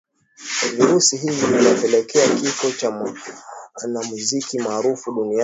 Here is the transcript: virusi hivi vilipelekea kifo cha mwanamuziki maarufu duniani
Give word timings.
virusi 0.77 1.17
hivi 1.17 1.45
vilipelekea 1.45 2.27
kifo 2.35 2.71
cha 2.71 2.91
mwanamuziki 2.91 4.59
maarufu 4.59 5.11
duniani 5.11 5.39